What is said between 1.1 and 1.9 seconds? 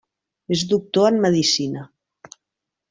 en medicina.